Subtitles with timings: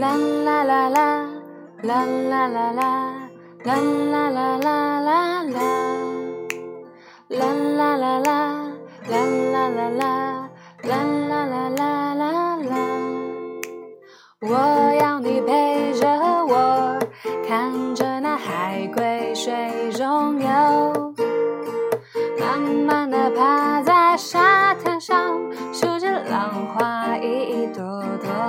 [0.00, 1.28] 啦啦啦啦
[1.82, 2.80] 啦啦啦啦啦
[3.64, 5.58] 啦啦啦啦啦，
[7.28, 7.44] 啦
[7.76, 8.30] 啦啦啦
[9.08, 10.96] 啦啦啦啦啦
[11.28, 11.84] 啦啦啦
[12.14, 12.72] 啦啦。
[14.40, 14.48] 我
[14.98, 16.08] 要你陪着
[16.48, 16.98] 我，
[17.46, 19.52] 看着那海龟水
[19.92, 21.14] 中游，
[22.38, 25.38] 慢慢的趴在沙滩上，
[25.74, 27.82] 数着浪花一朵
[28.22, 28.39] 朵。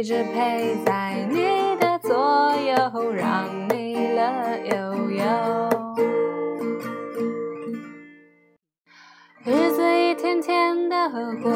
[0.00, 2.16] 一直陪在你的左
[2.56, 5.24] 右，让你乐悠悠。
[9.44, 10.96] 日子一天天的
[11.42, 11.50] 过，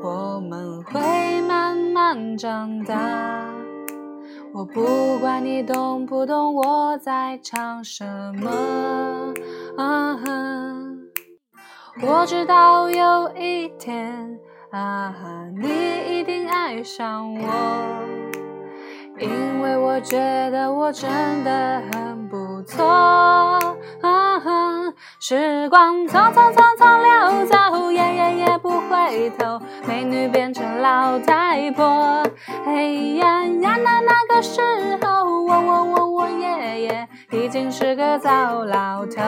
[0.00, 3.52] 我们会慢慢长大。
[4.54, 8.04] 我不管你懂不懂我在唱什
[8.36, 9.34] 么，
[9.76, 10.16] 啊，
[12.00, 14.38] 我知道有一天，
[14.70, 18.02] 啊哈，你一定爱上我，
[19.18, 20.18] 因为我觉
[20.50, 21.08] 得我真
[21.44, 22.84] 的很不错，
[24.02, 32.22] 啊哈，时光匆匆匆匆流走，夜夜夜不回头，美女变成老太婆，
[32.66, 32.82] 哎
[33.18, 34.60] 呀呀那那个时
[35.00, 39.22] 候，我我我我爷爷已经是个糟老头，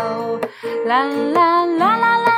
[0.84, 2.38] 啦啦啦啦啦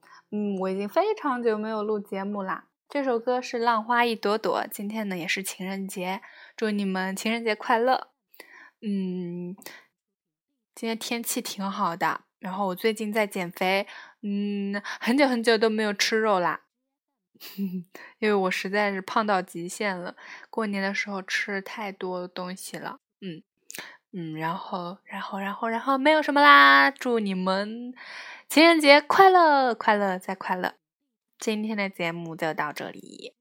[0.33, 2.69] 嗯，我已经非常久没有录节目啦。
[2.87, 6.21] 这首歌是《浪花一朵朵》，今天呢也是情人节，
[6.55, 8.11] 祝你们情人节快乐。
[8.81, 9.55] 嗯，
[10.73, 13.85] 今天天气挺好的，然后我最近在减肥，
[14.21, 16.61] 嗯，很久很久都没有吃肉啦，
[18.19, 20.15] 因为我实在是胖到极限了。
[20.49, 23.43] 过年的时候吃太多东西了，嗯
[24.13, 27.93] 嗯，然后然后然后然后没有什么啦，祝你们
[28.53, 30.73] 情人节快乐，快乐再快乐。
[31.39, 33.33] 今天的节目就到这里。